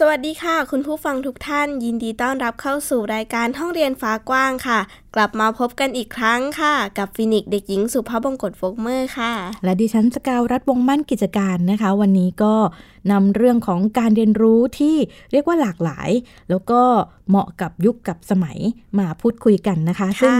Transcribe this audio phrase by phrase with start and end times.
[0.00, 4.80] สวัสดีค่ะ คุณผู้ฟังทุกท่าน ยินดีต้อนรับเข้าสู่รายการห้องเรียนฟ้ากว้างค่ะ
[5.14, 9.32] กลับมาพบกันอีกครั้งค่ะ กับฟินิกเด็กหญิงสุภาพบงกตโฟกเมอร์ค่ะ
[9.64, 12.54] และดิฉันสกาวรัฐวงมั่นกิจการนะคะ วันนี้ก็
[13.12, 14.96] นำเรื่องของการเรียนรู้ที่
[15.32, 16.10] เรียกว่าหลากหลาย
[16.50, 16.80] แล้วก็
[17.28, 18.58] เหมาะกับยุคกับสมัย
[18.98, 20.36] มาพูดคุยกันนะคะค่ะซึ่ง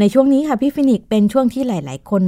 [0.00, 2.22] ในช่วงนี้ค่ะพี่ฟินิกเป็นช่วงที่หลาย ๆ คน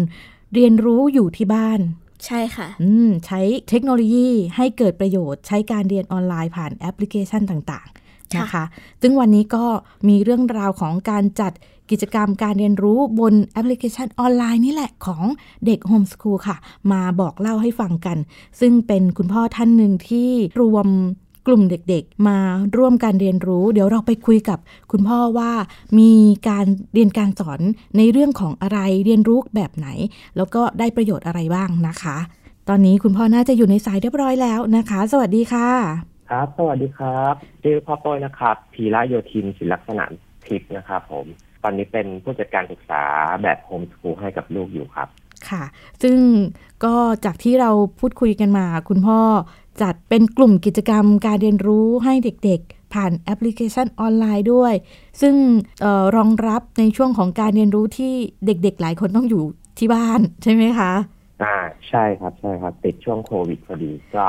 [0.54, 1.80] เรียนรู้อยู่ที่บ้าน
[2.26, 8.64] ใช่ค่ะ อืมใช้เทคโนโลยีให้เกิดประโยชน์ ใช้การเรียนออนไลน์ผ่านแอปพลิเคชันต่างๆค่ะนะคะ
[9.02, 9.64] ซึ่งวันนี้ก็
[10.08, 11.52] มีเรื่องราวของการจัด
[11.90, 15.22] กิจกรรมการเรียนรู้บนแอปพลิเคชันออนไลน์นี่แหละของ
[15.66, 16.56] เด็กโฮมส o ูลค่ะ
[16.92, 18.18] มาบอกเล่าให้ฟังกัน
[18.60, 20.86] ซึ่งเป็นคุณพ่อท่านหนึ่งที่รวม
[21.46, 22.38] กลุ่มเด็กๆ มา
[22.76, 24.58] ร่วมการเรียนรู้ เดี๋ยวเราไปคุยกับ
[24.92, 25.52] คุณพ่อว่า
[25.98, 26.12] มี
[26.48, 27.60] การเรียนการสอน
[27.96, 29.88] ในเรื่องของอะไรเรียนรู้แบบไหน
[30.36, 32.16] แล้วก็ได้ประโยชน์อะไรบ้างนะคะ
[32.68, 35.68] ตอนนี้คุณพ่อน่าจะอยู่ในสายเรียบร้อยแล้วนะคะ สวัสดีค่ะ
[36.30, 40.04] ครับ สวัสดีครับชื่อพ่อโป้ยนะครับพีระโยธินศิลลักษณะ
[40.46, 41.26] ทิพย์นะครับผม
[41.62, 43.02] ตอนนี้เป็นผู้จัดการศึกษา
[43.42, 45.08] แบบโฮมสกูลให้กับลูกอยู่ครับ
[45.48, 45.62] ค่ะ
[46.02, 46.18] ซึ่ง
[46.84, 49.18] ก็จากที่เราพูดคุยกันมา คุณพ่อ
[49.82, 54.74] จัดเป็นกลุ่มกิจกรรมการเรียนรู้ให้เด็กๆ ผ่านแอปพลิเคชันออนไลน์ด้วย
[55.20, 55.34] ซึ่ง
[55.80, 58.12] เออรองรับในช่วงของการเรียนรู้ที่
[58.46, 59.44] เด็กๆ หลายคนต้องอยู่
[59.78, 60.92] ที่บ้านใช่ไหมคะ
[61.42, 61.56] อ่า
[61.88, 64.26] ใช่ครับใช่ครับติดช่วงโควิดพอดีก็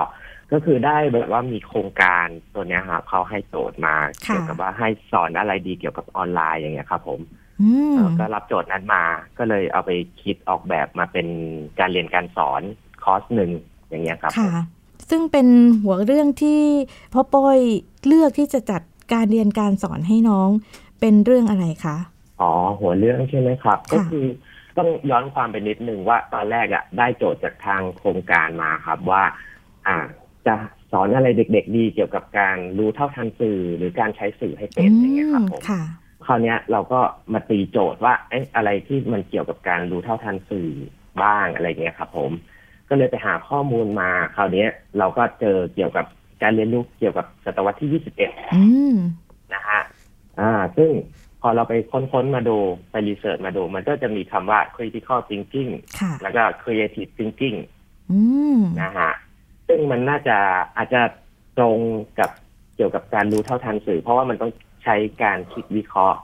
[0.51, 3.95] ก็คือได้แบบว่ามีโครงการตัวเนี้ยครับเขาให้โจทย์มา
[4.27, 7.19] ค่ะเกี่ยวกับว่าให้สอนอะไรดีเกี่ยวกับออนไลน์อย่างเงี้ยครับผม
[7.61, 9.03] อืมเอ่อก็รับโจทย์นั้นมา
[9.37, 9.91] ก็เลยเอาไป
[10.23, 11.27] คิดออกแบบมาเป็น
[11.79, 12.61] การเรียนการสอน
[13.03, 13.51] คอร์สหนึ่ง
[13.89, 14.63] อย่างเงี้ยครับผมค่ะ
[15.11, 15.47] ซึ่งเป็น
[15.83, 16.61] หัวเรื่องที่
[17.13, 17.57] พ่อป้อย
[18.05, 18.81] เลือกที่จะจัด
[19.13, 20.49] การเรียนการสอนให้น้อง
[20.99, 21.97] เป็นเรื่องอะไรคะ
[22.41, 24.25] อ๋อ หัวเรื่องใช่ไหมครับค่ะก็คือ
[24.77, 29.23] ต้องย้อนความไปนิดนึงว่าตอนแรกอะ่ะได้โจทย์จากทางโครงการมาครับว่า
[29.87, 29.97] อ่า
[30.47, 30.55] จะ
[30.91, 35.81] สอนอะไรเด็ก ๆ ดีเกี่ยวกับการรู้เท่าทันสื่อหรือการใช้สื่อให้เป็นอย่างเงี้ยครับผมค่ะ
[36.25, 36.99] คราวเนี้ยเราก็
[37.33, 40.69] มาตีโจทย์ว่าเอ๊ะอะไรที่มันเกี่ยวกับการรู้เท่าทันสื่อ
[41.23, 42.31] บ้างอะไรเงี้ยครับผม
[42.91, 46.05] ก็เลยไปหาข้อมูลมาคราวเนี้ยเราก็เจอเกี่ยวกับ
[46.41, 48.63] การเรียนรู้เกี่ยวกับศตวรรษที่ 21อื
[48.93, 48.95] ม
[49.53, 49.81] นะฮะ
[50.39, 50.89] อ่า ซึ่ง
[51.41, 52.57] พอเราไปค้นๆมาดู
[52.91, 57.57] ไปรีเสิร์ชมาดู มันก็จะมีคำว่า critical thinking ค่ะแล้วก็ creative thinking
[58.11, 58.19] อื
[58.57, 59.11] มนะฮะ
[59.67, 60.37] ซึ่งมันน่าจะ
[60.77, 61.01] อาจจะ
[61.57, 61.77] ตรง
[62.19, 62.29] กับ
[62.75, 64.51] เกี่ยวกับการรู้เท่าทันสื่อ เพราะว่ามันต้อง
[64.83, 66.19] ใช้การคิดวิเคราะห์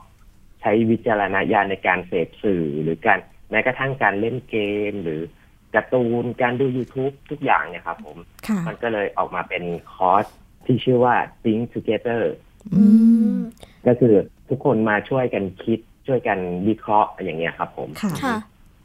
[0.60, 3.18] ใช้วิจารณญาณในการเสพสื่อ หรือการ
[3.50, 4.56] แม้กระทั่งการเล่นเก
[4.90, 5.20] ม หรือ
[5.74, 10.26] การ์ตูนการดู YouTube ทุกอย่างเนี่ยครับผม ค่ะมันก็เลยออกมาเป็นคอร์ส
[10.66, 12.22] ที่ชื่อว่า think together
[12.74, 12.84] อื
[13.34, 13.38] ม
[13.86, 14.14] ก็คือ
[14.48, 18.36] ทุกคนมาช่วยกันคิดช่วยกันวิเคราะห์อย่างเงี้ยครับผม ค่ะ ค่ะ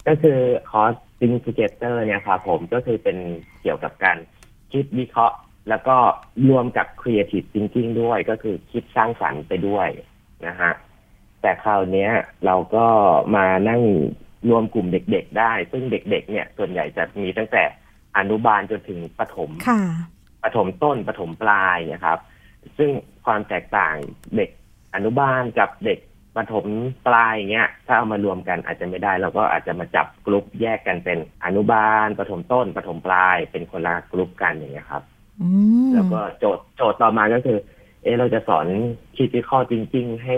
[0.08, 0.40] ก็คือ
[0.72, 3.18] คอร์ส think together เนี่ยครับผมก็คือเป็น
[3.62, 4.18] เกี่ยวกับการ
[4.74, 5.36] คิดวิเคราะห์
[5.70, 5.98] แล้วก็
[6.50, 9.88] รวมกับ creative thinking ด้วยก็คือคิดสร้างสรรค์ไปด้วย
[10.48, 10.72] นะฮะ
[11.42, 12.12] แต่คราวเนี้ย
[12.46, 12.86] เราก็
[13.36, 13.82] มานั่ง
[14.50, 17.64] รวมกลุ่มเด็กๆได้ ซึ่งเด็กๆเนี่ยส่วนใหญ่จะมีตั้งแต่
[18.18, 19.82] อนุบาลจนถึงประถมค่ะ
[20.44, 22.20] ประถมต้นประถมปลายนะครับ
[22.78, 22.90] ซึ่ง
[23.26, 23.96] ความแตกต่าง
[24.36, 24.50] เด็ก
[24.96, 26.00] อนุบาลกับเด็ก
[26.36, 26.66] ประถม
[27.08, 35.04] ปลายเงี้ย ถ้าเอามารวมกันอาจจะไม่ได้เราก็อาจจะมาจับกลุ่มแยกกันเป็นอนุบาลประถมต้นประถมปลาย เป็นคนละกลุ่มกันอย่างเงี้ยครับ
[35.42, 35.48] อื
[35.88, 37.58] มแล้วก็โจทย์โจทย์ต่อมาก็คือ
[38.04, 38.68] เอะเราจะสอน
[39.18, 40.36] คิดวิเคราะห์จริง ๆ ให้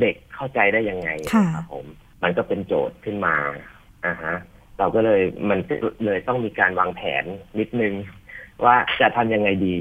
[0.00, 1.86] เด็กเข้าใจได้ยังไงค่ะครับผม
[2.22, 3.34] มันก็เป็นโจทย์ขึ้นมา
[4.06, 4.34] อ่าฮะ
[4.78, 5.74] เราก็เลยมันก็
[6.06, 7.24] เลยต้องมีการวางแผน
[7.58, 7.92] นิดนึง
[8.64, 9.74] ว่าจะทำยังไงดี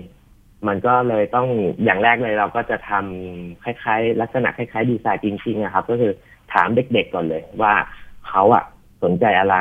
[0.67, 1.47] มันก็เลยต้อง
[1.83, 6.13] อย่างแรกเลยเราก็จะทำคล้ายๆ ลักษณะคล้ายๆ ดีไซน์จริงๆอะครับ ก็คือ
[6.53, 7.73] ถามเด็กๆก่อนเลย ว่า
[8.27, 8.63] เขาอะ
[9.03, 9.57] สนใจอะไร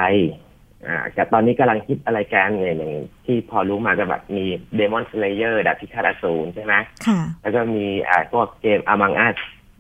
[0.87, 2.93] อ่าแต่ตอนนี้กำลังคิดอะไรกันเนี่ยอย่าง
[3.25, 4.44] ที่พอรู้มาก็แบบมี
[4.78, 6.75] Demon Slayer ดาบพิฆาตอสูรใช่ไหม
[7.06, 9.37] ค่ะแล้วก็มีอ่าพวกเกม Among Us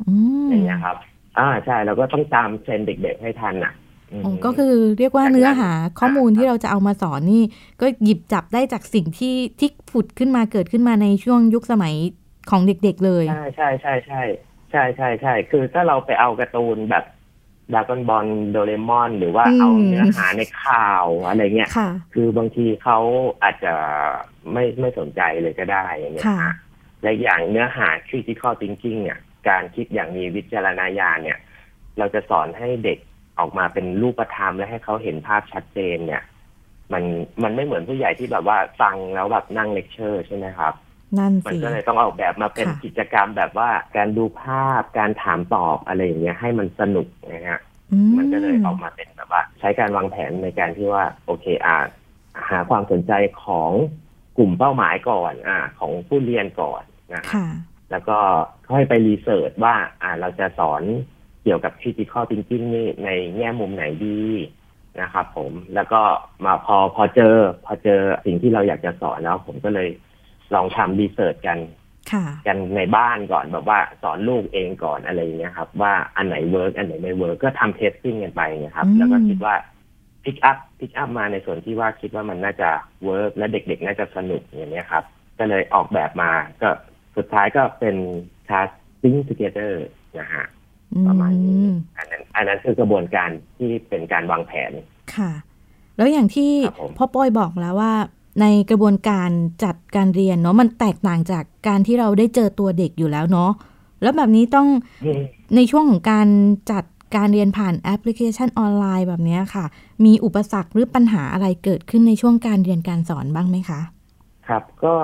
[0.08, 0.14] อื
[0.46, 0.96] มอย่างเงี้ยครับ
[1.38, 3.74] อ่าใช่เราก็ต้องตามเทรนด์เด็กๆให้ทันอะ
[4.12, 5.70] อืมโอ้ก็คือเรียกว่าจากนั้นเนื้อหา
[6.00, 7.42] ข้อมูลครับที่เราจะเอามาสอนนี่
[7.80, 11.94] ก็หยิบจับได้จากสิ่งที่ที่ผุดขึ้นมาเกิดขึ้นมาในช่วงยุคสมัย
[12.50, 14.22] ของเด็กๆเลย ใช่ใช่ใช่ใช่
[14.70, 17.04] ใช่ใช่ใช่คือถ้าเราไปเอาการ์ตูนแบบ
[17.74, 22.98] ดากอนบอลโดเรมอน หรือว่าอืมเอาเนื้อหาในข่าวอะไรเงี้ยค่ะคือบางทีเขา
[23.42, 23.74] อาจจะ
[24.52, 26.54] ไม่ไม่สนใจเลยก็ได้อย่างเงี้ยค่ะฮะ
[27.02, 31.38] และอย่างเนื้อหา critical thinking เนี่ยการคิดอย่างมีวิจารณญาณเนี่ย
[31.98, 32.98] เราจะสอนให้เด็ก
[33.38, 36.22] ออกมาเป็นรูปธรรมและให้เขาเห็นภาพชัดเจนเนี่ย
[36.92, 37.02] มัน
[37.42, 40.74] มันไม่เหมือนผู้ใหญ่ที่แบบว่าฟังแล้วแบบนั่งเลคเชอร์ใช่ไหมครับ
[41.18, 47.60] นั่นมันสิก็เลยต้องออกแบบมาเป็นค่ะกิจกรรมแบบว่า การดูภาพการถามตอบอะไรอย่างเงี้ยให้มันสนุกนะฮะ
[47.92, 51.76] อืมันก็เลยออกมาเป็นแบบว่า ใช้การวางแผนในการที่ว่า โอเคอ่า
[52.50, 53.12] หาความสนใจ
[53.44, 53.70] ของ
[54.38, 56.82] กลุ่มเป้าหมายก่อน อ่า ของผู้เรียนก่อน
[57.12, 57.46] นะฮะค่ะ
[57.90, 58.18] แล้วก็
[58.70, 60.82] ค่อยไป research ว่า อ่าเราจะสอน
[61.42, 64.22] เกี่ยวกับ critical thinking นี่ในแง่มุมไหนดี
[65.00, 66.00] นะครับผมแล้วก็
[66.44, 69.88] มาพอพอเจอ พอเจอสิ่งที่เราอยากจะสอนแล้ว ผมก็เลย
[70.54, 71.58] ลองทำ research กัน
[72.12, 79.54] ค่ะกันในบ้านก่อนแบบว่าสอนลูกเองก่อนอะไรอย่างเงี้ยครับ ว่าอันไหน work อันไหนไม่ work ก็ทำ testing กันไปนะครับอืมแล้วก็คิดว่า
[80.24, 82.70] pick up pick up มาในส่วนที่ว่าคิดว่ามันน่าจะ
[83.04, 85.04] work และเด็กๆ น่าจะสนุกอย่างเงี้ยครับ
[85.38, 86.30] ก็เลยออกแบบมา
[86.62, 86.68] ก็
[87.16, 87.96] สุดท้ายก็เป็น
[88.48, 88.68] คลาส
[89.00, 89.72] Think Together
[90.18, 90.46] นะฮะ
[91.06, 94.72] ประมาณนี้อืมอันนั้นอันนั้นคือกระบวนการที่เป็นการวางแผน
[95.16, 95.32] ค่ะ
[95.96, 97.92] แล้วอย่างที่ครับผมพ่อป้อยบอกแล้วว่า
[98.40, 99.30] ในกระบวนการ
[99.64, 103.50] จัดการเรียนเนาะมันแตกต่างจากการที่เราได้เจอตัวเด็กอยู่แล้วเนาะ
[104.02, 104.68] แล้วแบบนี้ต้อง
[105.56, 106.28] ในช่วงของการ
[106.72, 106.84] จัด
[107.16, 109.64] การเรียนผ่านแอปพลิเคชันออนไลน์แบบเนี้ยค่ะ
[110.04, 113.80] มีอุปสรรคหรือปัญหาอะไรเกิดขึ้นในช่วงการเรียนการสอนบ้างไหมคะ
[114.48, 114.94] ครับก็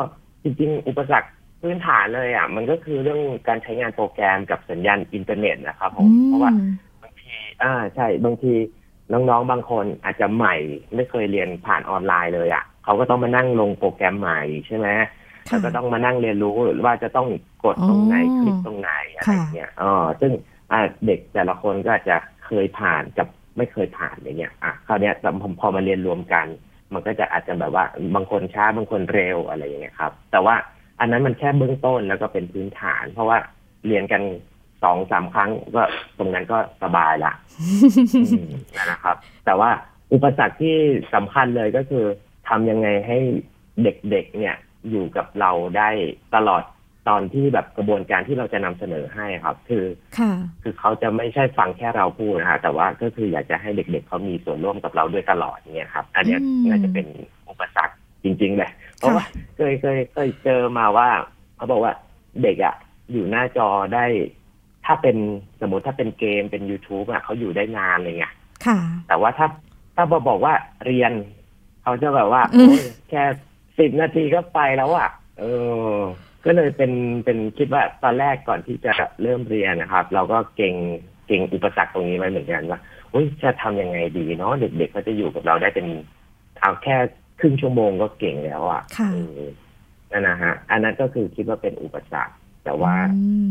[0.42, 1.28] จริงๆ อุปสรรค
[1.60, 6.52] พื้นฐานเลยอะมันก็คือเรื่องการใช้งานโปรแกรมกับสัญญาณอินเทอร์เน็ตนะครับผมเพราะว่า
[7.02, 8.52] บางทีอ่าใช่บางที
[9.12, 10.56] น้องๆบางคนอาจจะใหม่
[10.94, 14.88] ไม่เคยเรียนผ่านออนไลน์เลยอะเขาก็ต้องมานั่งลงโปรแกรมใหม่ใช่ไหม
[15.48, 16.54] ค่ะแล้วก็ต้องมานั่งเรียนรู้
[16.84, 17.28] ว่าจะต้อง
[17.64, 20.32] กดตรงไหนอ๋อคลิกตรงไหนอะไรค่ะเงี้ยอ๋อซึ่ง
[20.72, 22.16] อ่าเด็กแต่ละคนก็อาจจะ
[22.46, 26.46] เคยผ่านกับไม่เคยผ่านอย่างเงี้ยอะคราวเนี้ยพอพอมาเรียนรวมกัน
[26.92, 27.84] มันก็จะอาจจะแบบว่า
[28.14, 30.54] บางคนช้าบางคนเร็วอะไรอย่างเงี้ยครับ แต่ว่า
[31.00, 33.38] อันนั้นมันแค่เบื้องต้นแล้วก็เป็นพื้นฐาน เพราะว่า
[33.86, 34.22] เรียนกัน
[34.82, 35.82] สองสามครั้งก็
[36.18, 37.32] ตรงนั้นก็สบายละ
[38.14, 38.48] อืม
[38.90, 39.16] นะครับ
[39.46, 39.70] แต่ว่า
[40.12, 40.76] อุปสรรคที่
[41.14, 42.04] สำคัญเลยก็คือ
[42.48, 43.18] ทำยังไงให้
[43.82, 44.56] เด็กๆเนี่ย
[44.90, 45.88] อยู่กับเราได้
[46.34, 46.62] ตลอด
[47.08, 49.84] ตอนที่แบบกระบวนการที่เราจะนำเสนอให้ครับ คือ
[50.18, 50.32] ค่ะ
[50.62, 57.06] คือเขาจะไม่ใช่ฟังแค่เราพูดนะฮะแต่ว่าก็คืออยากจะให้เด็กๆเขามีส่วนร่วมกับเราด้วยตลอดเนี่ยครับ อันเนี้ยอืมน่าจะเป็น
[57.50, 57.94] อุปสรรค
[58.24, 59.24] จริงๆเลยเพราะว่า
[59.56, 61.08] เคยเคยเคยเจอมาว่า
[61.56, 61.92] เขาบอกว่า
[62.42, 62.74] เด็กอะ
[63.12, 64.04] อยู่หน้าจอได้
[64.86, 65.16] ถ้าเป็น
[65.60, 68.26] สมมติถ้าเป็นเกมเป็น youtube อะเขาอยู่ได้นานเลยไง
[68.66, 68.78] ค่ะ
[69.08, 69.46] แต่ว่าถ้า
[69.96, 70.54] ถ้าบอบอกว่า
[70.86, 71.12] เรียน
[71.82, 73.22] เขาจะแบบว่าอืมโอ้ยแค่
[73.78, 75.44] สิบนาทีก็ไปแล้วอะเอ
[75.94, 75.96] อ
[76.44, 76.92] ก็เลยเป็น
[77.24, 80.74] เป็นคิดว่าตอนแรกก่อนที่จะเริ่มเรียนนะครับ เราก็เก่ง
[81.26, 82.80] เก่งอุปสรรคตรงนี้ไว้เหมือนกันว่า
[83.12, 85.86] อุ้ยจะทำยังไงดีเนาะเด็กๆเขาจะอยู่กับเราได้เป็น
[86.60, 86.96] เอาแค่
[87.40, 89.40] ครึ่งชั่วโมงก็เก่งแล้วอะค่ะเออ
[90.10, 92.34] นั่นนะฮะ อันนั้นก็คือคิดว่าเป็นอุปสรรค
[92.64, 93.50] แต่ว่าอืม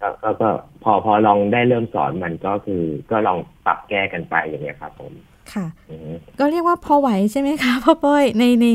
[0.00, 0.48] ก็ก็ก็
[0.82, 5.12] พอพอลองได้เริ่มสอนมันก็คือ ก็ลองปรับแก้กันไปอย่างเงี้ยครับผม
[5.52, 8.66] ค่ะอือฮึก็เรียกว่าพอไหวใช่ไหมคะพ่อป้อยในใน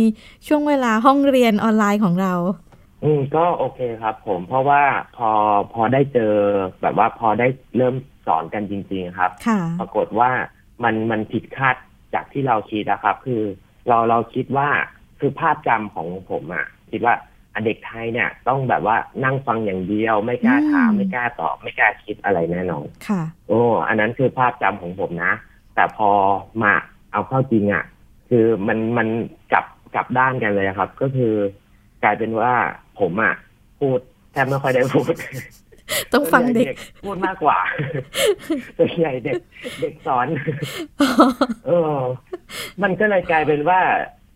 [0.47, 2.33] ช่วงเวลาห้องเรียนออนไลน์ของเรา
[3.03, 4.81] อืมก็โอเคครับผมเพราะว่า
[5.17, 5.29] พอ
[5.73, 6.33] พอได้เจอ
[6.81, 7.47] แบบว่าพอได้
[7.77, 7.95] เริ่ม
[8.27, 10.29] สอนกันจริง ๆ ครับค่ะปรากฏว่า
[10.83, 11.75] มันมันผิดคาด
[12.13, 13.41] จากที่เราคิดนะครับ คือ
[13.87, 14.69] เราเราคิดว่า
[15.19, 17.15] คือภาพจำของผมอะ่ะ คิดว่า
[17.53, 25.33] อะเด็กไทยเนี่ย ต้องแบบว่านั่งฟังอย่างเดียว ไม่กล้าถามอืมไม่กล้าตอบไม่กล้าคิดอะไรแน่นอนค่ะ โอ้อันนั้นคือภาพจำของผมนะ
[25.75, 26.09] แต่พอ
[26.61, 26.73] มา
[27.11, 27.83] เอาเข้าจริงอะ่ะ
[28.29, 29.07] คือมันมัน
[29.51, 29.65] กลับ
[29.95, 31.33] กลับด้านกันเลยครับ ก็คือ
[32.03, 32.53] กลายเป็นว่า
[32.99, 33.33] ผมอะ่ะ
[33.79, 33.99] พูด
[34.31, 35.13] แทบไม่ค่อยได้พูด
[36.13, 37.59] ต้องฟังเด็กพูดมากกว่า
[38.77, 39.41] ส่วนใหญ่เด็ก
[39.81, 40.27] เด็กสอน
[41.67, 41.99] เออ
[42.83, 43.81] มันก็เลยกลายเป็นว่า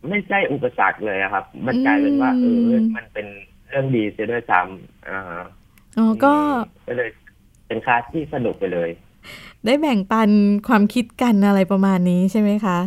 [0.09, 2.59] ไม่ใช่อุปสรรคเลยอะครับ มันกลายเป็นว่าเออ
[2.95, 3.27] มันเป็น
[3.67, 5.19] เรื่องดีเสียด้วยซ้ำอ่า
[5.97, 6.33] อ๋อก็
[6.87, 7.09] ก็เลย
[7.67, 8.89] เป็นคลาสที่สนุกไปเลย
[9.65, 10.29] ได้แบ่งปัน
[10.67, 12.79] ความคิดกันอะไรประมาณนี้ใช่ไหมคะ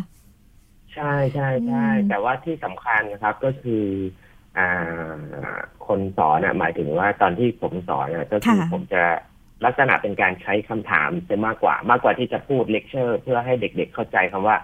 [0.94, 3.84] ใช่ใช่ใช่อืมแต่ว่าที่สำคัญนะครับก็คือ
[4.58, 9.02] อ่าคนสอนอะหมายถึงว่าตอนที่ผมสอนอะก็คือผมจะ
[9.64, 14.56] ลักษณะเป็นการใช้คำถามจะมากกว่ามากกว่าที่จะพูดเลคเชอร์ เพื่อให้เด็กๆเข้าใจคำว่า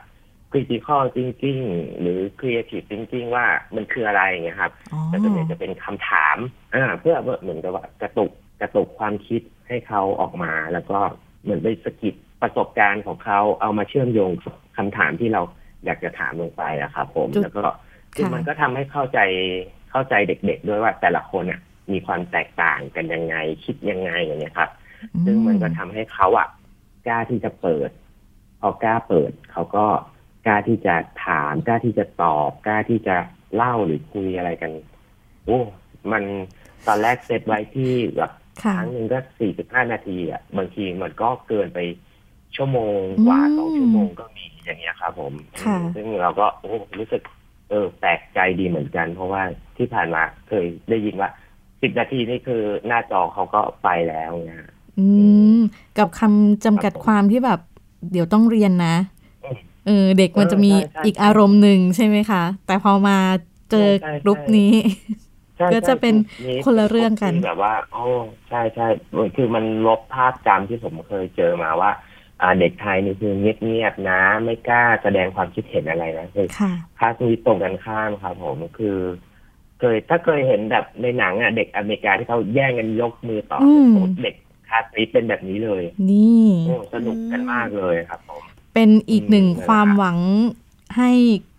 [0.53, 1.63] critical thinking
[2.01, 6.37] หรือ creative thinking ว่ามันคืออะไรอย่างเงี้ยครับอ๋อแต่ส่วนใหญ่จะเป็นคำถาม
[6.75, 10.99] อ่าเพื่อเหมือนกับว่ากระตุกกระตุกความคิดให้เขาออกมาแล้วก็
[11.43, 15.43] เหมือนไปสะกิดประสบการณ์ของเขาเอามาเชื่อมโยงกับคำถามที่เรา
[15.85, 17.65] อยากจะถามลงไปอะครับผมจุดแล้วก็
[18.15, 19.19] คือค่ะมันก็ทำให้เข้าใจ
[19.91, 21.61] เข้าใจเด็ก ๆ ด้วยว่าแต่ละคนเนี่ย
[21.93, 24.71] มีความแตกต่างกันยังไง คิดยังไงอย่างเงี้ยครับ
[25.25, 26.49] ซึ่งมันก็ทำให้เขาอะ
[27.07, 27.91] กล้าที่จะเปิด
[28.61, 29.87] พอกล้าเปิดเขาก็
[30.47, 30.95] กล้าที่จะ
[31.27, 33.17] ถามกล้าที่จะตอบกล้าที่จะ
[33.55, 34.71] เล่าหรือคุยอะไรกัน
[35.45, 35.59] โอ้
[36.13, 36.23] มัน
[36.87, 38.31] ตอนแรกเซตไว้ที่แบบ
[38.63, 41.79] ค่ะครั้งหนึ่งก็สี่สิบห้านาทีอะบางทีมันก็เกินไป
[42.57, 45.33] ชั่วโมงกว่าสองชั่วโมงก็มีอย่างเงี้ยครับ ผม
[45.65, 47.23] ค่ะซึ่งเราก็โอ้รู้สึก
[47.71, 49.43] เออแปลกใจดีเหมือนกัน เพราะว่า
[49.77, 51.31] ที่ผ่านมาเคยได้ยินว่า
[51.83, 54.69] สิบนาทีนี่คือหน้าจอเขาก็ไปแล้วนะ
[54.99, 55.07] อื
[55.57, 55.61] ม
[55.99, 57.61] กับคำจำกัดความที่แบบ
[58.13, 59.18] เดี๋ยวต้องเรียนนะอืม
[59.89, 63.19] เออเด็กมันจะมีเออใช่ใช่อีกอารมณ์หนึ่งใช่ไหมคะ แต่พอมา
[63.71, 64.73] เจอใช่ใช่กรุ๊ปนี้
[65.57, 68.03] ใช่ก็จะเป็นใช่คนละเรื่องกันที่แบบว่าโอ้
[68.49, 68.87] ใช่ใช่
[69.37, 71.91] คือมันลบภาพจำที่ผมเคยเจอมาว่า
[72.43, 78.97] อ่าเด็กไทยนี่คือเงียบๆนะ ไม่กล้าแสดงความคิดเห็นอะไรนะคือค่ะคลาสนี้ตรงกันข้ามครับผมคือ
[79.79, 84.35] เคยถ้าเคยเห็นแบบในหนังอะเด็กอเมริกาที่เขาแย่งกันยกมือต่ออมโอ้เด็ก
[84.69, 88.43] คลาสนี้เป็นแบบนี้เลย นี่โอ้สนุกกันมากเลยครับผม
[88.75, 90.19] เป็นอีกหนึ่งอืมความหวัง
[90.97, 91.11] ให้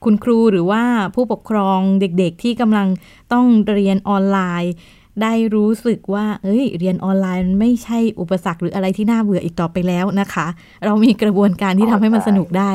[0.03, 0.83] คุณครูหรือว่า
[1.15, 2.87] ผู้ปกครองเด็กๆ ที่กำลัง
[3.33, 4.73] ต้องเรียนออนไลน์
[5.21, 10.47] ได้รู้สึกว่า เอ้ย เรียนออนไลน์มันไม่ใช่อุปสรรคหรืออะไรที่น่าเบื่ออีกต่อไปแล้วนะคะ
[10.85, 12.71] เรามีกระบวนการที่ทำให้มันสนุกได้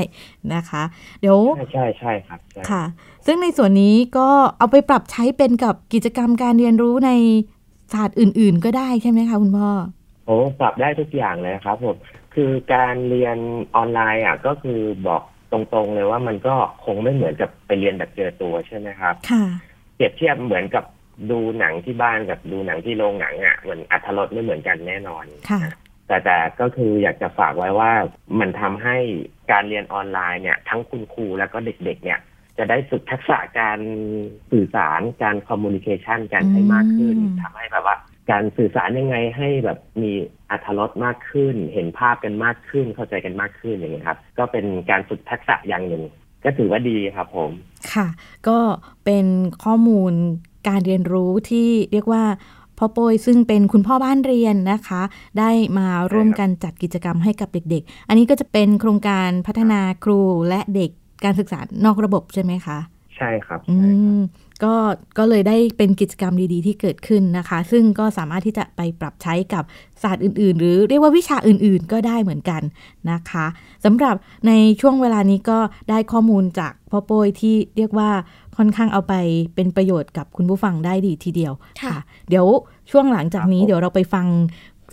[0.55, 0.83] นะคะ
[1.21, 2.83] เดี๋ยวใช่ใช่ใช่ครับใช่ค่ะ
[3.27, 7.11] ซึ่งในส่วนนี้ก็เอาไปปรับใช้เป็นกับกิจกรรมการเรียนรู้ใน
[7.93, 9.71] ศาสตร์อื่น ๆ ก็ได้ใช่ไหมคะคุณพ่อ
[10.27, 11.97] โอ้ปรับได้ทุกอย่างเลยครับผม
[12.35, 13.39] คือการเรียน
[13.77, 16.55] ออนไลน์อะก็คือบอกตรงๆเลยว่ามันก็
[16.85, 19.45] คงไม่เหมือนกับไปเรียนแบบเจอตัวใช่ไหมครับค่ะ
[19.95, 20.85] เปรียบเทียบเหมือนกับ
[21.31, 25.61] ดูหนังที่บ้านกับดูหนังที่โรงหนังอะมันอัธรสไม่เหมือนกันแน่นอนค่ะ
[26.07, 27.93] แต่แต่ก็คืออยากจะฝากไว้ว่า
[28.41, 28.97] มันทำให้
[29.53, 32.19] การเรียนออนไลน์เนี่ย ทั้งคุณครูแล้วก็เด็กๆ เนี่ย
[32.59, 33.79] จะได้ฝึกทักษะการ
[34.51, 37.97] สื่อสารการคอมมูนิเคชันกันให้มากขึ้นอืมทำให้แบบว่า
[38.31, 40.13] การสื่อสารยังไงให้แบบมี
[40.51, 46.03] อัธรสมากขึ้น เห็นภาพกันมากขึ้นเข้าใจกันมากขึ้นอย่างเงี้ยครับ ก็เป็นการฝึกทักษะอย่างหนึ่ง
[46.45, 47.51] ก็ถือว่าดีครับผม
[47.93, 48.07] ค่ะ
[48.49, 48.59] ก็
[49.05, 49.27] เป็น
[49.65, 50.13] ข้อมูล
[50.69, 52.25] การเรียนรู้ที่เรียกว่า
[52.79, 55.03] พ่อโปยซึ่งเป็นคุณพ่อบ้านเรียนนะคะ
[55.39, 60.91] ได้มาร่วมกันจัดกิจกรรมให้กับเด็ก ๆ อันนี้ก็จะเป็นโครงการพัฒนาครูและเด็ก
[61.25, 62.79] การศึกษานอกระบบใช่ไหมคะ
[63.17, 64.23] ใช่ครับอืใช่ครับม
[64.63, 64.75] ก็
[65.19, 69.65] ก็เลยได้เป็นกิจกรรมดีๆ ที่เกิดขึ้นนะคะ ซึ่งก็สามารถที่จะไปปรับใช้กับ
[70.03, 72.63] ศาสตร์อื่น ๆ หรือเรียกว่าวิชาอื่น ๆ ก็ได้เหมือนกัน
[73.11, 73.47] นะคะ
[73.85, 74.15] สำหรับ
[74.47, 75.59] ในช่วงเวลานี้ก็
[75.91, 78.11] ได้ข้อมูลจากพ่อโป้ยที่เรียกว่า
[78.57, 79.15] ค่อนข้างเอาไป
[79.55, 81.95] เป็นประโยชน์กับคุณผู้ฟังได้ดีทีเดียวค่ะ
[82.29, 82.47] เดี๋ยว
[82.91, 84.27] ช่วงหลังจากนี้ครับผมเดี๋ยวเราไปฟัง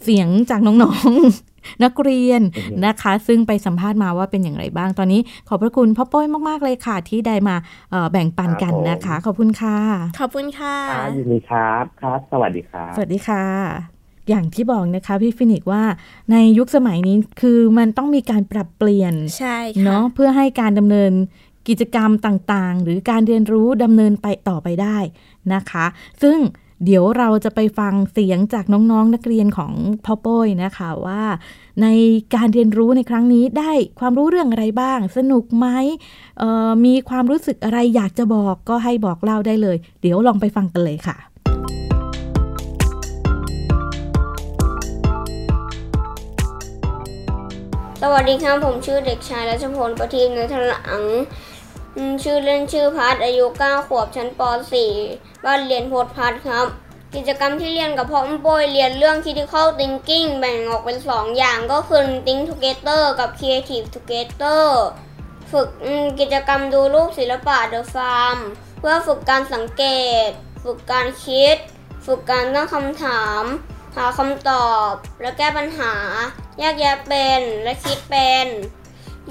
[0.04, 1.51] เสียงจากน้องๆ
[1.84, 7.56] นักเรียนอือฮึนะคะ ซึ่งไปสัมภาษณ์มาว่าเป็นอย่างไรบ้างตอนนี้ ขอบพระคุณพ่อโป้ยมาก ๆ เลยค่ะ ที่ได้มา
[7.92, 9.78] เอ่อแบ่งปันกันนะคะ ขอบคุณค่ะ
[10.20, 13.46] ขอบคุณค่ะครับยินดีครับครับ สวัสดีครับ สวัสดีค่ะ
[14.30, 15.84] อย่างที่บอกนะคะพี่ฟินิกซ์ว่า
[16.32, 21.12] ในยุคสมัยนี้คือมันต้องมีการปรับเปลี่ยนใช่ค่ะเนาะเพื่อให้การดำเนิน
[21.70, 24.98] กิจกรรมต่างๆ หรือการเรียนรู้ดำเนินไปต่อไปได้
[25.54, 25.86] นะคะ
[26.22, 26.38] ซึ่ง
[26.86, 29.74] เดี๋ยวเราจะไปฟังเสียงจากน้องๆนักเรียนของ
[30.06, 31.24] พ่อโป้ยนะคะว่า
[31.82, 31.88] ใน
[32.36, 35.68] การเรียนรู้ในครั้งนี้ได้ความรู้เรื่องอะไรบ้าง สนุกไหม
[36.86, 41.18] มีความรู้สึกอะไรอยากจะบอกก็ให้บอกเล่าได้เลย เดี๋ยวลองไปฟังกันเลยค่ะ
[48.02, 51.04] สวัสดีครับ ผมชื่อเด็กชายรัชพลประทีปเนทหลัง
[52.24, 54.42] ชื่อเล่นชื่อพัดอายุ9ขวบชั้นป
[54.92, 56.68] .4 บ้านเรียนโพธพัดครับ
[57.16, 64.66] กิจกรรมที่เรียนกับพ่อมโปยเรียนเรื่อง critical thinking แบ่งออกเป็น 2 อย่างก็คือ think together กับ creative together
[65.52, 65.70] ฝึก
[66.20, 68.38] กิจกรรมดูรูปศิลปะ The Farm
[68.80, 69.84] เพื่อฝึกการสังเก
[70.28, 70.30] ต
[70.64, 71.58] ฝึกการคิด
[72.06, 73.44] ฝึกการตั้งคำถาม
[73.96, 75.94] หาคำตอบ และแก้ปัญหา
[76.60, 78.48] แยกแยะเป็นและคิดเป็น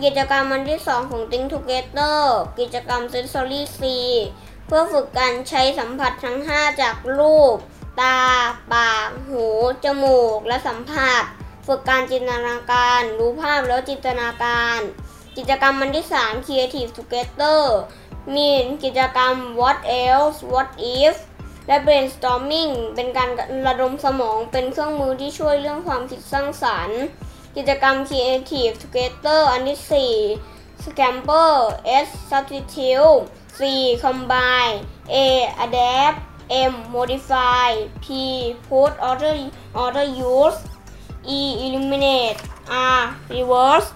[0.04, 2.20] กิจกรรมวันที่ 2 ของ Think Together
[2.58, 3.80] กิจกรรม Sensory C
[4.66, 7.56] เพื่อฝึกการใช้สัมผัสทั้ง 5 จากรูป
[8.00, 8.20] ตา
[8.72, 9.44] ปาก หู
[9.84, 11.22] จมูก และสัมผัส
[11.66, 14.80] ฝึกการจินตนาการ รู้ภาพแล้วจินตนาการ
[15.36, 17.62] กิจกรรมวันที่ 3 Creative Together
[18.34, 18.50] มี
[18.84, 21.16] กิจกรรม What else What if
[21.66, 23.30] และ brainstorming เป็นการ
[23.66, 27.02] ระดมสมองเป็นเครื่องมือที่ช่วยเรื่องความคิดสร้างสรรค์
[27.56, 31.52] กิจกรรม Creative Together อันที่ 4 Scamper
[32.06, 33.20] S Substitute
[33.58, 33.60] C
[34.02, 34.76] Combine
[35.12, 35.16] A
[35.64, 36.18] Adapt
[36.72, 37.70] M Modify
[38.04, 38.06] P
[38.66, 39.34] Put Order
[39.84, 40.58] Order Use
[41.38, 42.40] E Eliminate
[42.96, 43.02] R
[43.34, 43.88] Reverse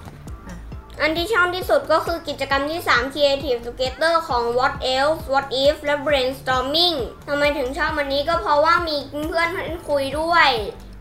[1.00, 6.96] อันที่ชอบที่สุดก็คือกิจกรรมที่ 3 Creative Together ของ What Else What If และ Brainstorming
[7.28, 8.96] ทำไมถึงชอบมันนี้ก็เพราะว่ามี
[9.28, 10.48] เพื่อนเล่นคุยด้วย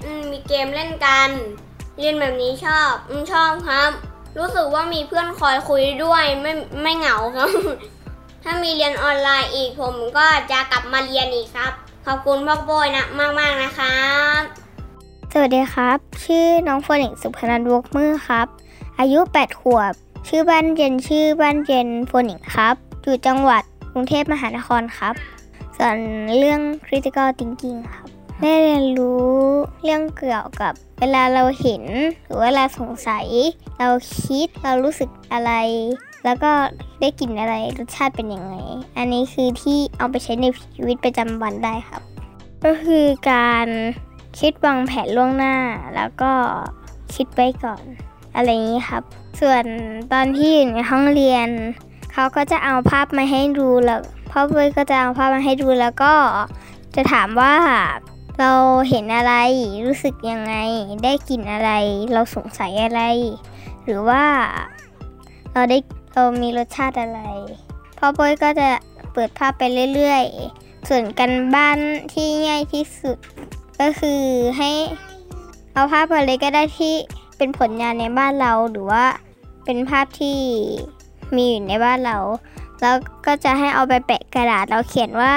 [0.03, 1.29] อืมมีเกมเล่นกัน
[1.99, 3.91] เรียนแบบนี้ชอบอืมชอบครับ
[4.37, 7.49] รู้สึกว่ามีเพื่อนคอยคุยด้วยไม่ไม่เหงาครับ
[8.43, 11.71] ถ้ามีเรียนออนไลน์อีกผมก็จะกลับมาเรียนอีกครับ
[12.05, 13.05] ขอบคุณพ่อโบยนะ
[13.39, 14.03] มากๆนะครั
[14.39, 14.41] บ
[15.31, 18.47] สวัสดีครับ ชื่อน้องโฟนิกสุพนันวกมือครับ
[18.99, 19.93] อายุ 8 ขวบ
[20.27, 25.13] ชื่อบ้านเย็นชื่อบ้านเย็นโฟนิกครับ อยู่จังหวัดกรุงเทพมหานครครับ
[25.77, 25.97] ส่วน
[26.37, 28.07] เรื่อง critical thinking ครับ
[28.41, 29.31] ได้เรียนรู้
[29.83, 31.83] เรื่องเกี่ยวกับเวลาเราเห็น
[32.23, 33.25] หรือเวลาสงสัย
[33.79, 33.89] เรา
[34.23, 35.51] คิดเรารู้สึกอะไร
[36.25, 36.51] แล้วก็
[36.99, 38.55] ได้กลิ่นอะไรรสชาติเป็นยังไง
[38.97, 42.01] อันนี้คือที่เอาไปใช้ในชีวิตประจำวันได้ครับ
[42.65, 43.67] ก็คือการ
[44.39, 45.55] คิดวางแผนล่วงหน้า
[45.95, 46.31] แล้วก็
[47.15, 47.83] คิดไว้ก่อน
[48.35, 49.03] อะไรอย่างนี้ครับ
[49.41, 49.63] ส่วน
[50.13, 51.49] ตอนที่อยู่ในห้องเรียน
[52.13, 53.99] เขาก็จะเอาภาพมาให้ดูแล้ว
[54.31, 56.13] พ่อเว้ยก็จะเอาภาพมาให้ดูแล้วก็
[56.95, 57.53] จะถามว่า
[58.39, 58.51] เรา
[58.89, 59.33] เห็นอะไร
[59.85, 60.55] รู้สึกยังไง
[61.03, 61.71] ได้กลิ่นอะไร
[62.13, 63.01] เราสงสัยอะไร
[63.83, 64.23] หรือว่า
[65.53, 65.77] เราได้
[66.13, 67.21] เรามีรสชาติอะไร
[67.97, 68.69] พ่อเว้ยก็จะ
[69.13, 69.63] เปิดภาพไป
[69.93, 71.77] เรื่อยๆ ส่วนกันบ้าน
[72.13, 73.17] ที่ง่ายที่สุด
[73.79, 74.21] ก็คือ
[74.57, 74.71] ให้
[75.73, 76.93] เอาภาพอะไรก็ได้ที่
[77.37, 79.05] เป็นผลงานในบ้านเราหรือว่า
[79.65, 80.39] เป็นภาพที่
[81.35, 82.17] มีอยู่ในบ้านเรา
[82.81, 85.33] แล้วก็จะให้เอาไปแปะกระดาษเราเขียนว่า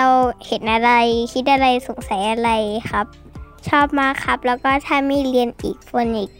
[0.00, 0.14] เรา
[0.46, 0.92] เห็นอะไร
[1.32, 2.50] คิดอะไรสงสัยอะไร
[2.90, 3.06] ครับ
[3.68, 6.30] ชอบมากครับ แล้วก็ถ้ามีเรียนอีกโฟนิก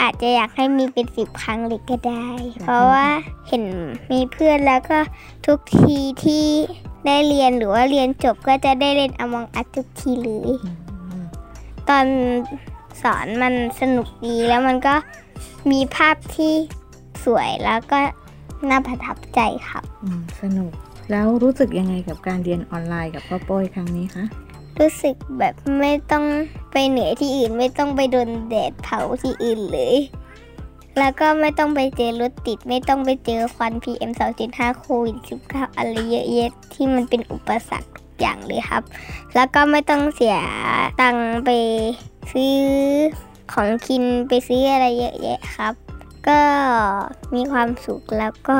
[0.00, 2.26] อาจจะอยากให้มีเป็นสิบครั้งเลยก็ได้
[2.62, 3.06] เพราะว่า
[3.48, 3.64] เห็น
[4.12, 4.98] มีเพื่อนแล้วก็
[5.46, 6.46] ทุกทีที่
[7.06, 10.50] ได้เรียนหรือว่าเรียนจบก็จะได้เล่นอมองอัดทุกทีเลย
[11.88, 12.06] ตอน
[13.02, 14.94] สอนมันสนุกดีแล้วมันก็
[15.70, 16.52] มีภาพที่
[17.24, 17.98] สวยแล้วก็
[18.70, 20.72] น่าประทับใจครับอืมสนุก
[21.10, 24.24] แล้วรู้สึกยังไงกับการเรียนออนไลน์กับพ่อโป้ยครั้งนี้คะ
[24.80, 26.24] รู้สึกแบบไม่ต้อง
[26.72, 29.96] ไปเหนื่อยที่อื่น ไม่ต้องไปโดนแดดเผาที่อื่นเลย
[30.98, 34.10] แล้วก็ไม่ต้องไปเจอรถติด ไม่ต้องไปเจอควัน PM
[34.46, 35.16] 2.5โควิด
[35.48, 38.82] 19อะไรเยอะแยะที่มันเป็นอุปสรรคทุกอย่างเลยครับ
[39.34, 40.38] แล้วก็ไม่ต้องเสีย
[41.00, 41.50] ตังค์ไป
[42.32, 42.56] ซื้อ
[43.52, 45.89] ของกินไปซื้ออะไรเยอะแยะครับ
[46.28, 46.40] ก็
[47.34, 48.58] มีความสุขแล้วก็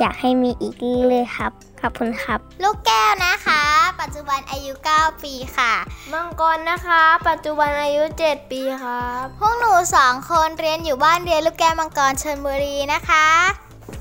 [0.00, 0.74] อยากให้มีอีก
[1.08, 3.62] เรื่อยๆครับ ขอบคุณครับ ลูกแก้วนะคะ
[4.00, 5.72] ปัจจุบันอายุ 9 ปีค่ะ
[6.12, 13.26] มังกรนะคะ ปัจจุบันอายุ 7 ปีครับ พวกหนูสองคนเรียนอยู่บ้านเรียนลูกแก้วมังกรชนบุรีนะคะ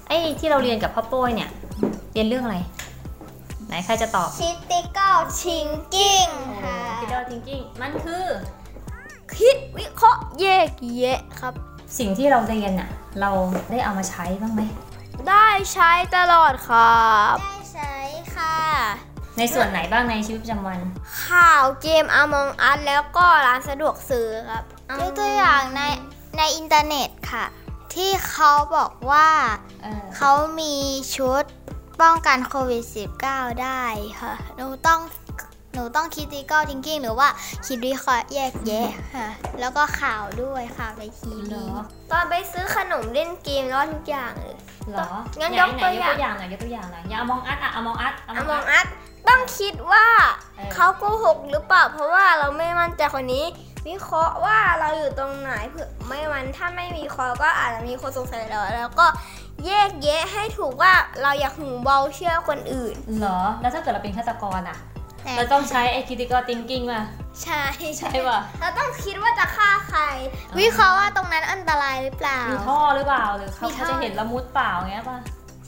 [0.07, 1.49] ไอ้ที่เราเรียนกับพ่อโป้ยเนี่ย
[2.13, 2.57] เรียนเรื่องอะไร
[3.67, 6.27] ไหนใครจะตอบคิดติก l ชิงกิ้ง
[6.63, 8.25] ค่ะคิดว่าจริงๆมันคือ
[9.37, 11.53] คิดวิเคราะห์แยกแยะครับ
[11.97, 12.89] สิ่งที่เราเรียนน่ะ
[13.21, 13.31] เรา
[13.71, 14.61] ได้เอามาใช้บ้างไหม
[15.29, 17.95] ได้ใช้ตลอดครับ ได้ใช้
[18.35, 18.57] ค่ะ
[19.37, 20.79] ในส่วนไหนบ้างในชีวิตประจำวัน
[21.25, 24.63] ข่าวเกม Among Us แล้วก็ร้านสะดวกซื้อครับ
[24.99, 25.81] ยกตัวอย่างใน
[26.37, 27.45] ในอินเทอร์เน็ตค่ะ
[27.93, 29.29] ที่เขาบอกว่า
[29.81, 30.75] เออ เขามี
[31.15, 31.43] ชุด
[32.01, 32.83] ป้องกันโควิด
[33.23, 33.83] -19 ได้
[34.21, 35.01] ค่ะหนูต้อง
[35.77, 37.29] หนูต้องคิดติก l ทิงกิ้งหรือว่า
[37.65, 39.27] คิดวิเคราะห์แยกแยะค่ะ
[39.59, 41.71] แล้วก็ข่าวด้วยข่าวในทีเหรวีอ
[42.11, 44.57] ตอนไปซื้อขนมเล่นเกมแล้วทุกอย่างเลย
[44.91, 45.09] เหรอ
[45.39, 48.87] งั้นไหยกตัวไหอย่างยกตัวอย่าง หน่อยยกตัวอย่างหน่อยอย่ามองอัดอะเอามองอัด Among Us
[49.27, 50.05] ต้องคิดว่า
[50.57, 53.45] เออ เขาโกหกหรือเปล่า เพราะว่าเราไม่มั่นใจคนนี้
[53.87, 59.07] วิเคราะห์ว่าเราอยู่ตรงไหนเผื่อไม่มันถ้าไม่มีเคราะห์ก็อาจจะมีคนสงสัยเราแล้วก็
[59.65, 64.77] แยกแยะให้ถูกว่าเราอยากหูเบาเชื่อคนอื่น เหรอ แล้วถ้าเกิดเราเป็นฆาตกรอะ
[65.37, 67.01] เราต้องใช้ไอ้ critical thinking มา
[67.43, 67.61] ใช่
[67.97, 70.01] ใช่ป่ะ เราต้องคิดว่าจะฆ่าใคร
[70.59, 75.17] วิเคราะห์ว่าตรงนั้นอันตรายหรือเปล่า มีท่อหรือเปล่า หรือเขามีท่อเขาจะเห็นละมุดเปล่าเงี้ยป่ะ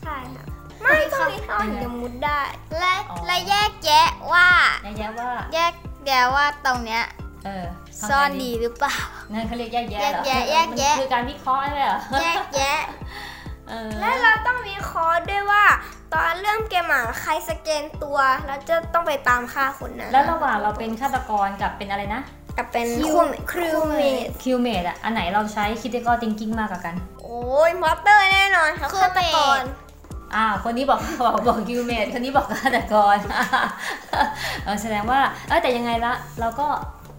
[0.02, 0.44] ใช่ค่ะ
[0.82, 2.42] ไม่ต้องมีท่อถึงจะมุดได้
[2.80, 4.48] และอ๋อและแยกแยะว่า
[4.84, 5.74] แยกแยะว่า แยก
[6.08, 7.04] แยะว่าตรงเนี้ย
[7.46, 7.66] เออ
[8.00, 8.96] ทำไงซ่อนดีหรือเปล่า
[9.34, 13.29] นั่นเขาเรียกแยกแยะเหรอแยกแยะแยกแยะมันคือการวิเคราะห์ใช่ไหมเหรอแยกแยะเออ
[14.02, 15.64] และเราต้องวิเคราะห์ด้วยว่า
[16.14, 22.22] ตอนเริ่มเกมอะใครสแกนตัวแล้วจะต้องไปตามฆ่าคนนั้นแล้วระหว่างเราเป็นฆาตกรกับเป็นอะไรนะ
[22.58, 23.18] กับเป็นคิว
[23.52, 29.62] ครูเมดคิวเมดอะอันไหนเราใช้ critical thinking มากกว่ากัน โอ้ยมอเตอร์แน่นอนครับ Crewmate ฆาตกร
[30.36, 33.18] อ้าวคนนี้บอกบอกบอกคิวเมดคนนี้บอกฆาตกร
[34.64, 36.68] เออแสดงว่าเออแต่ยังไงละเราก็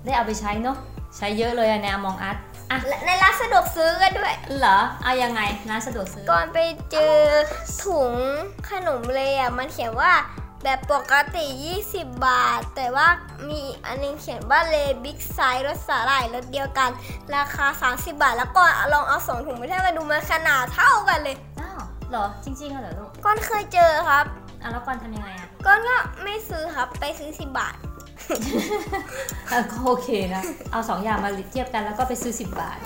[0.05, 0.77] ได้เอาไปใช้เนาะ
[1.17, 2.37] ใช้เยอะเลยอะในมองอัด
[2.71, 6.59] อะและในร้านสะดวกซื้อก็ด้วย เหรอ เอายังไงร้านสะดวกซื้อ ก่อนไป
[6.91, 7.17] เจอ
[7.83, 8.15] ถุง
[8.71, 10.13] ขนมเลยอะ มันเขียนว่า
[10.65, 11.47] แบบปกติ
[11.85, 13.07] 20 บาท แต่ว่า
[13.49, 16.91] มีอันนึงเขียนว่าเลบิ๊กไซส์รสสาหร่ายรสเดียวกัน
[17.37, 21.81] ราคา 30 บาท แล้วก็ลองเอาสองถุงไปเทียบกันดูมันขนาดเท่ากันเลย อ้าว
[22.11, 24.25] เหรอ จริงๆเหรอลูก ก้อนเคยเจอครับ
[24.63, 27.90] อะแล้วก่อนทำยังไงอะก้อนก็ไม่ซื้อครับ ไปซื้อ 10 บาทอะ
[29.71, 32.77] ก็โอเคนะ เอาสองอย่างมาเทียบกันแล้วก็ไปซื้อ 10 บาท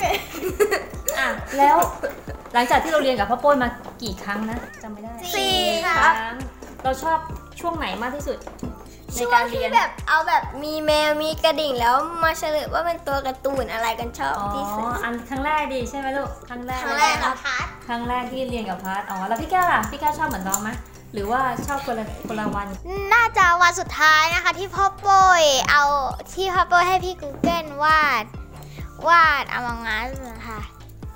[1.19, 1.29] อะ
[1.59, 1.77] แล้ว
[2.55, 3.69] หลังจากที่เราเรียนกับพ่อโป้ยมา
[4.03, 6.37] กี่ครั้งนะจำไม่ได้สี่คครับรั้ง
[6.85, 7.19] เราชอบ
[7.61, 8.39] ช่วงไหนมากที่สุด
[9.15, 17.37] ในช่วกางรเรีที่ยน แบบเอาแบบมีแมวมีกระดิ่งแล้วมาเฉลยว่าเป็นตัวการ์ตูนอะไรกันชอบอ๋อ ที่สุดอันครั้งแรกดีใช่ไหมลูก ครั้งแรกครั้งแรกเลยครันะบ
[17.87, 20.71] ครั้งแรกที่เรียนกับพัทอ๋อ แล้วพี่แก้วล่ะ พี่แก้วชอบเหมือนน้องไหม
[21.15, 22.69] หรือว่าชอบคนละคนละวัน
[23.13, 25.85] น่าจะวันสุดท้ายนะคะ ที่พ่อโป้ยเอา
[26.35, 28.25] ที่พ่อโป้ยให้พี่ Google วาด
[29.09, 30.09] วาดอมองงัส
[30.49, 30.61] ค่ะ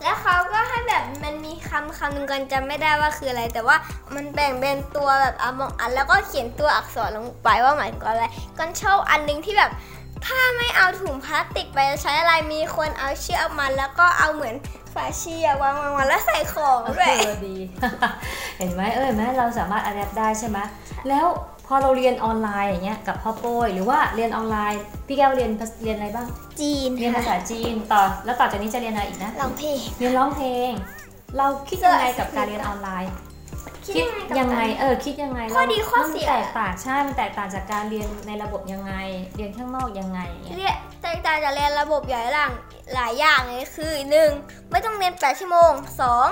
[0.03, 3.77] แล้วเขาก็ให้แบบมันมีคำคำหนึ่งกันจำไม่ได้ว่าคืออะไร แต่ว่า
[4.15, 8.25] มันแบ่งเป็นตัวแบบอมองอันแล้วก็เขียนตัวอักษรลงไปว่าหมายถึงอะไร
[8.59, 9.71] ก่อนชอบอันหนึงที่แบบ
[10.27, 14.55] ถ้าไม่เอาถุงพลาสติกไปจะใช้อะไรมีคนเอาเชือกมันแล้วก็เอาเหมือน
[14.95, 17.57] ฝาชีอะวางวางวางแล้วใส่ของด้วยเออดี
[18.59, 20.59] เห็นไหมเออเห็นไหมเราสามารถอัดแอปได้ใช่ไหม
[21.09, 21.27] แล้ว
[21.67, 26.27] พอเราเรียนออนไลน์อย่างเงี้ยกับพ่อโป้ยหรือว่าเรียนออนไลน์ พี่แก้วเรียนภาษเรียนอะไรบ้าง
[26.61, 30.71] จีนเรียนภาษาจีนต่อแล้วต่อจากนี้จะเรียนอะไรอีกนะร้องเพลงเรียนร้องเพลง
[31.37, 33.11] เราคิดยังไงกับการเรียนออนไลน์
[33.95, 38.93] คิดยังไงกับการยังไงเออคิดยังไงข้อดีเราข้อเสียมันแตกต่างใช่ มันแตกต่างจากการเรียนในระบบยังไง
[39.37, 42.53] เรียนข้างนอกยังไงอย่างเงี้ยเรียนแตกต่างจากเรียนระบบใหญ่หลัง
[42.95, 44.31] หลายอย่างเลยคือหนึ่ง
[44.71, 46.29] ไม่ต้องเรียน8ชั่วโมงสอง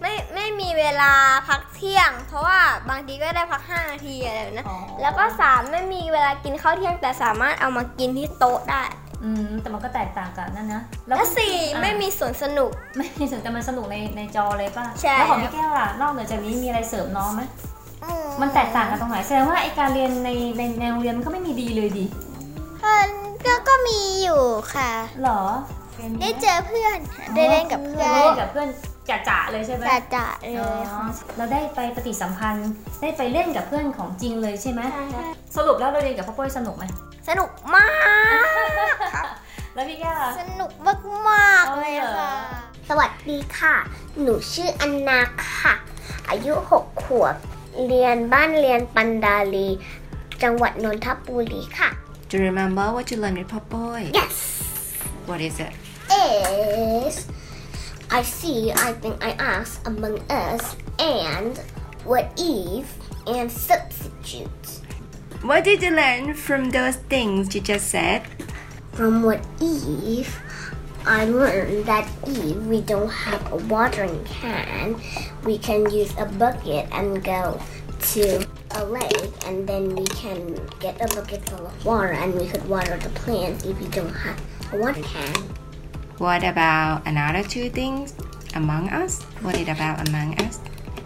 [0.00, 1.12] ไม่ไม่มีเวลา
[1.48, 8.82] พักเที่ยง เพราะว่าบางทีก็ได้พัก 5 นาทีอะไรแบบนั้นอ๋อแล้วก็สามไม่มีเวลากินข้าวเที่ยงแต่สามารถเอามากินที่โต๊ะได้
[9.24, 17.42] อืมแต่มันก็แตกต่างกันนั่นนะและสี่อะไม่มีสวนสนุก ไม่มีสนแต่มันสนุกในในจอเลยป่ะใช่แล้วของพี่แก้วล่ะนอกเหนือจากนี้มีอะไรเสริมน้องไหม
[18.40, 22.06] มันแตกต่างกันตรงไหนแสดงว่าไอการเรียนในในในโรงเรียนมันก็ไม่มีดีเลยดิ
[22.82, 23.04] เออ
[23.46, 24.42] ก็ก็มีอยู่
[24.74, 24.90] ค่ะ
[25.22, 25.40] หรอ
[26.00, 28.68] รียนได้เจอเพื่อนค่ะได้เล่นกับเพื่อได้นเล่นกับเพื่อน
[29.28, 32.70] จ๋าๆเลยใช่ไหมจะจะเลอ๋อยค่ะเราได้ไปปฏิสัมพันธ์
[33.00, 34.80] ได้ไปเล่นกับเพื่อนของจริงเลยใช่ไหม
[35.56, 36.84] สรุปแล้วเราเรียนกับพ่อปุ้ยสนุกไหม
[37.28, 37.86] สนุกมา
[39.22, 39.26] ก
[39.74, 40.72] แล้วพี่แก้วล่ะสนุก
[41.28, 42.32] มากๆเลยค่ะ
[42.88, 43.74] สวัสดีค่ะ
[44.20, 45.20] หนูชื่ออันนา
[45.52, 45.74] ค่ะ
[46.30, 47.34] อายุ6ขวบ
[47.86, 49.68] เรียนบ้านเรียนปันดาลี
[50.42, 51.90] จังหวัดนนทบุรีค่ะ
[52.28, 54.02] Do you remember what you learned with Pop Boy?
[54.18, 54.34] Yes
[55.28, 55.72] What is it?
[56.22, 57.16] is
[58.10, 61.58] I see I think I asked among us and
[62.04, 62.96] what if
[63.26, 64.82] and substitutes
[65.42, 68.26] What did you learn from those things you just said?
[68.92, 70.42] from what if
[71.06, 75.00] I learned that if we don't have a watering can.
[75.44, 77.58] We can use a bucket and go
[78.12, 82.46] to a lake and then we can get a bucket full of water and we
[82.46, 84.38] could water the plants if we don't have
[84.72, 85.32] a watering can
[86.20, 88.12] What about another two things?
[88.54, 89.22] Among Us?
[89.40, 90.60] What is about Among Us?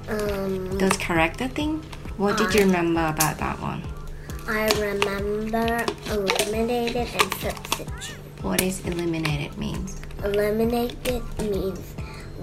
[0.08, 1.86] um Those character things?
[2.16, 3.80] What did you remember about that one?
[4.48, 8.18] I remember eliminated and substitute.
[8.42, 10.02] What is eliminated means?
[10.24, 11.94] Eliminated means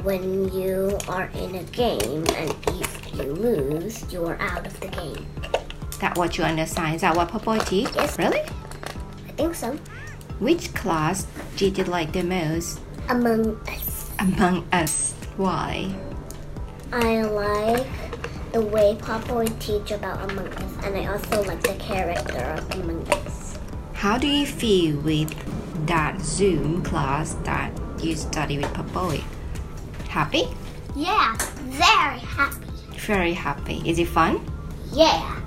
[0.07, 4.87] when you are in a game and if you lose, you are out of the
[4.87, 5.27] game.
[5.99, 6.95] That what you understand?
[6.95, 7.89] Is that what Pop Boy teach?
[7.95, 8.17] Yes.
[8.17, 8.39] Really?
[9.27, 9.77] I think so.
[10.39, 11.27] Which class
[11.61, 12.79] did you like the most?
[13.07, 14.09] Among Us.
[14.17, 15.13] Among Us.
[15.37, 15.93] Why?
[16.91, 17.85] I like
[18.51, 22.65] the way Papa would teach about Among Us, and I also like the character of
[22.71, 23.59] Among Us.
[23.93, 25.29] How do you feel with
[25.85, 29.21] that Zoom class that you study with Boy?
[30.09, 30.45] Happy?
[30.95, 31.37] Yeah,
[31.69, 32.65] very happy.
[32.97, 33.83] Very happy.
[33.85, 34.41] Is it fun?
[34.91, 35.39] Yeah,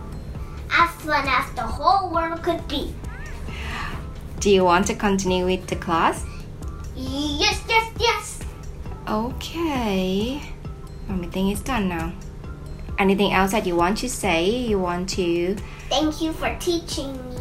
[0.71, 2.95] as fun as the whole world could be.
[4.44, 6.26] Do you want to continue with the class?
[6.96, 8.40] Yes, yes, yes.
[9.08, 10.42] Okay.
[11.10, 12.14] Everything is done now.
[12.98, 14.46] Anything else that you want to say?
[14.50, 15.56] You want to
[15.90, 17.38] Thank you for teaching me.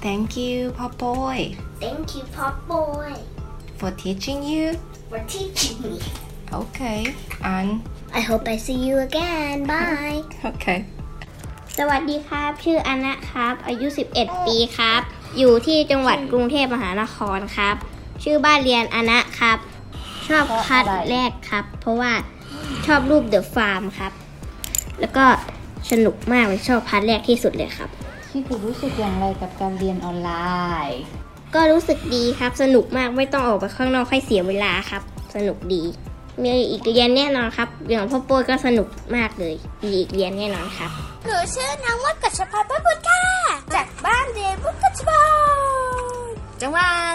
[0.00, 3.12] thank you, Pop Boy, Thank you, Pop Boy,
[3.76, 4.78] for teaching you.
[5.08, 6.00] for teaching me.
[6.52, 7.14] Okay.
[7.42, 9.64] And I hope I see you again.
[9.66, 10.22] Bye.
[10.52, 10.80] okay.
[11.78, 13.86] สวัสดีครับ ชื่ออนะครับ อายุ
[14.18, 15.02] 11 ปีครับ
[15.37, 17.75] อยู่ที่จังหวัดกรุงเทพมหานครครับ
[18.23, 19.57] ชื่อบ้านเรียนอนะครับ
[20.27, 22.11] ชอบคัดแรกครับ เพราะว่า
[22.85, 24.11] ชอบรูปเดอะฟาร์มครับ
[24.99, 25.25] แล้วก็
[25.91, 27.89] สนุกมากเลยชอบพาร์ทแรกที่สุดเลยครับ
[28.29, 30.31] พี่ปูรู้สึกอย่างไรกับการเรียนออนไล
[30.87, 31.01] น์
[31.55, 35.01] ก็รู้สึกดีครับ สนุกมากไม่ต้องออกไปข้างนอกให้เสียเวลาครับ
[35.35, 35.83] สนุกดี
[36.43, 40.91] มีอีกเรียนแน่นอนครับอย่างพ่อโป้ยก็สนุกมากเลย มีอีกเรียนแน่นอนครับ
[41.25, 43.23] หนูชื่อนางวัดกัชพรพระพุทธค่ะ
[43.75, 44.47] จากบ้านเรี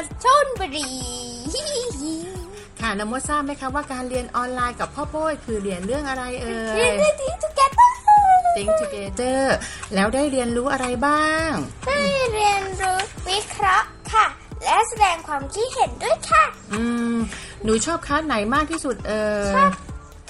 [0.03, 0.91] ดชนบุรี
[2.81, 7.73] ค่ะน้ำมดทราบไหมคะว่าการเรียนออนไลน์กับพ่อโป้ยคือเรียนเรื่องอะไรเอ่ยเรียนได้ดีทุกแกต
[8.55, 9.43] Think Together
[9.95, 11.51] แล้วได้เรียนรู้อะไรบ้าง
[11.87, 12.01] ได้
[12.33, 14.27] เรียนรู้วิเคราะห์ค่ะ
[14.65, 16.83] และแสดงความคิดเห็นด้วยค่ะ อื
[17.15, 17.17] ม
[17.65, 19.73] หนูชอบคลาสไหนมากที่สุดเอ่ยชอบ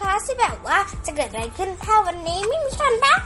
[0.01, 3.21] คลาสที่แบบว่าจะเกิดอะไรขึ้นถ้าวันนี้ไม่มีฉันบ้าง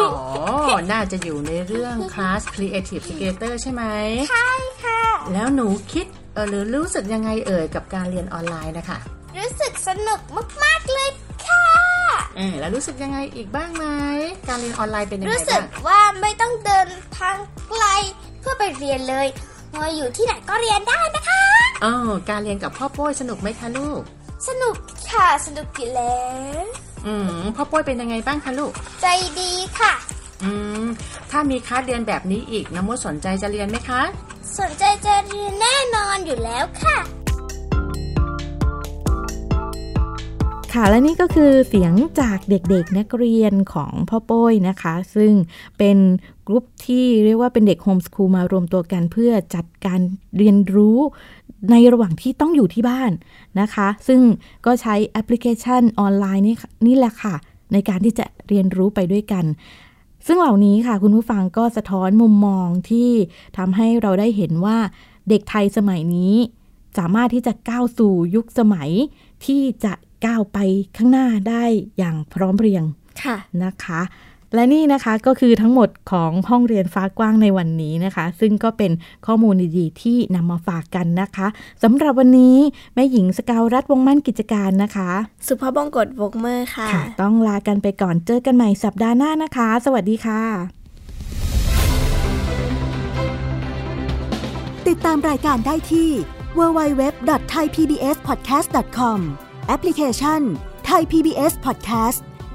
[0.00, 3.82] อ๋อ น่าจะอยู่ในเรื่องคลาส Creative Skater ใช่ไหม
[4.30, 4.48] ใช่
[4.82, 4.91] ค่ะ
[5.32, 8.98] แล้วหนูคิดเออหรือรู้สึกยังไงเอ่ยกับการเรียนออนไลน์นะคะ
[9.38, 10.20] รู้สึกสนุก
[10.64, 11.10] มากๆเลย
[11.46, 11.64] ค่ะ
[12.36, 13.84] เออแล้วรู้สึกยังไงอีกบ้างไหม
[14.48, 17.36] การเรียนออนไลน์เป็นยังไงรู้สึบ้ากงว่าไม่ต้องเดินทาง
[17.68, 17.84] ไกล
[18.40, 19.26] เพื่อไปเรียนเลย
[19.72, 21.42] เราอยู่ที่ไหนก็เรียนได้นะคะ
[21.84, 21.94] อ๋อ
[22.30, 24.00] การเรียนกับพ่อโป้ยสนุกไหมคะลูก
[24.48, 24.76] สนุก
[25.10, 26.22] ค่ะสนุกอยู่แล้
[26.62, 26.64] ว
[27.06, 29.06] อืมพ่อโป้ยเป็นยังไงบ้างคะลูก ใจ
[29.38, 29.92] ดีค่ะ
[30.42, 30.84] อืม
[31.30, 34.02] ถ้ามีคลาสเรียนแบบนี้อีกน้ำมดสนใจจะเรียนไหมคะ
[34.58, 36.98] สนใจจะเรียนแน่นอนอยู่แล้วค่ะ
[40.72, 45.32] ค่ะและนี่ก็คือเสียงจากเด็กๆนักเรียนของพ่อโป้ยนะคะ ซึ่ง
[45.78, 45.98] เป็น
[46.46, 50.00] กลุ่มที่เรียกว่าเป็นเด็กโฮมสคูลมารวมตัวกันเพื่อจัดการ
[50.38, 50.98] เรียนรู้
[51.70, 53.10] ในระหว่างที่ต้องอยู่ที่บ้าน
[53.60, 54.20] นะคะ ซึ่ง
[54.66, 57.34] ก็ใช้แอปพลิเคชันออนไลน์นี่นี่แหละค่ะ
[57.72, 59.44] ในการที่จะเรียนรู้ไปด้วยกัน
[60.26, 63.10] ซึ่งเหล่านี้ค่ะคุณผู้ฟังก็สะท้อนมุมมองที่
[63.56, 64.78] ทำให้เราได้เห็นว่า
[65.28, 66.34] เด็กไทยสมัยนี้
[66.98, 68.90] สามารถที่จะก้าวสู่ยุคสมัย
[69.46, 69.92] ที่จะ
[70.26, 70.58] ก้าวไป
[70.96, 71.64] ข้างหน้าได้
[71.98, 72.84] อย่างพร้อมเพรียง
[73.22, 74.00] ค่ะนะคะ
[74.54, 78.92] และนี่นะคะก็คือทั้งหมดของห้องเรียนฟ้ากว้างในวันนี้นะคะ ซึ่งก็เป็น
[79.26, 81.46] ข้อมูลดีๆ ที่นำมาฝากกันนะคะ
[81.82, 82.56] สำหรับวันนี้
[82.94, 85.10] แม่หญิงสกาวรัฐวงมั่นกิจการนะคะ
[85.48, 90.42] สุภาพบงกตวกเมอร์ค่ะค่ะต้องลากันไปก่อนเจอกันใหม่สัปดาห์หน้านะคะ สวัสดีค่ะ
[94.88, 96.10] ติดตามรายการได้ที่
[96.58, 99.18] www.thaipbspodcast.com
[99.68, 100.40] แอปพลิเคชัน
[100.88, 102.20] Thai PBS Podcast